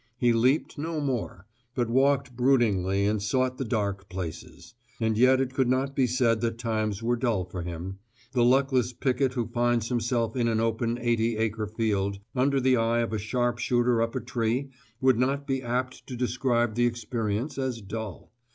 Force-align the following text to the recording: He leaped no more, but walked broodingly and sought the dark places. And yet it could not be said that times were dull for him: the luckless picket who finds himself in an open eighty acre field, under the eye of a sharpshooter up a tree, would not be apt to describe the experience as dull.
He 0.17 0.33
leaped 0.33 0.79
no 0.79 0.99
more, 0.99 1.45
but 1.75 1.87
walked 1.87 2.35
broodingly 2.35 3.05
and 3.05 3.21
sought 3.21 3.59
the 3.59 3.63
dark 3.63 4.09
places. 4.09 4.73
And 4.99 5.15
yet 5.15 5.39
it 5.39 5.53
could 5.53 5.69
not 5.69 5.95
be 5.95 6.07
said 6.07 6.41
that 6.41 6.57
times 6.57 7.03
were 7.03 7.15
dull 7.15 7.45
for 7.45 7.61
him: 7.61 7.99
the 8.31 8.43
luckless 8.43 8.93
picket 8.93 9.33
who 9.33 9.45
finds 9.45 9.89
himself 9.89 10.35
in 10.35 10.47
an 10.47 10.59
open 10.59 10.97
eighty 10.97 11.37
acre 11.37 11.67
field, 11.67 12.17
under 12.35 12.59
the 12.59 12.77
eye 12.77 13.01
of 13.01 13.13
a 13.13 13.19
sharpshooter 13.19 14.01
up 14.01 14.15
a 14.15 14.21
tree, 14.21 14.71
would 15.01 15.19
not 15.19 15.45
be 15.45 15.61
apt 15.61 16.07
to 16.07 16.15
describe 16.15 16.73
the 16.73 16.87
experience 16.87 17.59
as 17.59 17.79
dull. 17.79 18.31